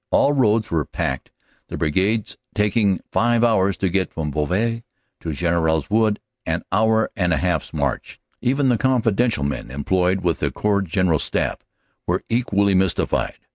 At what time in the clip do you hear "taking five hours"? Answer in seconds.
2.55-3.77